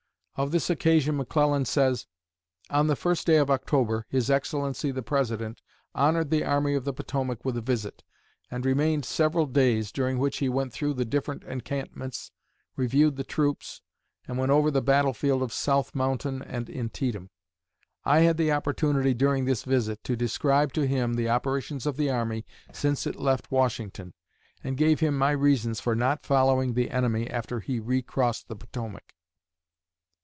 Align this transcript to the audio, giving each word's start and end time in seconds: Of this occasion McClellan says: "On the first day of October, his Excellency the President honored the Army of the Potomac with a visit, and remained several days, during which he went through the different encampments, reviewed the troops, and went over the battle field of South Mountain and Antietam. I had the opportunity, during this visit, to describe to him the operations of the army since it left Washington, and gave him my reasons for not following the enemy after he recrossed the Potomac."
Of 0.37 0.49
this 0.51 0.71
occasion 0.71 1.17
McClellan 1.17 1.65
says: 1.65 2.07
"On 2.71 2.87
the 2.87 2.95
first 2.95 3.27
day 3.27 3.35
of 3.37 3.51
October, 3.51 4.07
his 4.09 4.31
Excellency 4.31 4.89
the 4.89 5.03
President 5.03 5.61
honored 5.93 6.31
the 6.31 6.43
Army 6.43 6.73
of 6.73 6.83
the 6.83 6.93
Potomac 6.93 7.45
with 7.45 7.57
a 7.57 7.61
visit, 7.61 8.01
and 8.49 8.65
remained 8.65 9.05
several 9.05 9.45
days, 9.45 9.91
during 9.91 10.17
which 10.17 10.37
he 10.39 10.49
went 10.49 10.73
through 10.73 10.95
the 10.95 11.05
different 11.05 11.43
encampments, 11.43 12.31
reviewed 12.75 13.17
the 13.17 13.23
troops, 13.23 13.81
and 14.27 14.39
went 14.39 14.51
over 14.51 14.71
the 14.71 14.81
battle 14.81 15.13
field 15.13 15.43
of 15.43 15.53
South 15.53 15.93
Mountain 15.93 16.41
and 16.41 16.71
Antietam. 16.71 17.29
I 18.03 18.21
had 18.21 18.37
the 18.37 18.51
opportunity, 18.51 19.13
during 19.13 19.45
this 19.45 19.63
visit, 19.63 20.03
to 20.05 20.15
describe 20.15 20.73
to 20.73 20.87
him 20.87 21.13
the 21.15 21.29
operations 21.29 21.85
of 21.85 21.97
the 21.97 22.09
army 22.09 22.45
since 22.73 23.05
it 23.05 23.17
left 23.17 23.51
Washington, 23.51 24.13
and 24.63 24.75
gave 24.77 25.01
him 25.01 25.15
my 25.15 25.31
reasons 25.31 25.79
for 25.79 25.93
not 25.93 26.25
following 26.25 26.73
the 26.73 26.89
enemy 26.89 27.29
after 27.29 27.59
he 27.59 27.79
recrossed 27.79 28.47
the 28.47 28.55
Potomac." 28.55 29.13